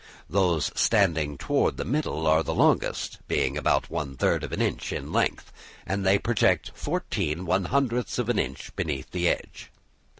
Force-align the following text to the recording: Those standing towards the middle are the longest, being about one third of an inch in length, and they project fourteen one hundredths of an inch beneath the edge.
Those 0.27 0.71
standing 0.73 1.37
towards 1.37 1.77
the 1.77 1.85
middle 1.85 2.25
are 2.25 2.41
the 2.41 2.55
longest, 2.55 3.19
being 3.27 3.55
about 3.55 3.91
one 3.91 4.17
third 4.17 4.43
of 4.43 4.51
an 4.51 4.59
inch 4.59 4.91
in 4.91 5.11
length, 5.13 5.53
and 5.85 6.03
they 6.03 6.17
project 6.17 6.71
fourteen 6.73 7.45
one 7.45 7.65
hundredths 7.65 8.17
of 8.17 8.27
an 8.27 8.39
inch 8.39 8.75
beneath 8.75 9.11
the 9.11 9.27
edge. 9.29 9.69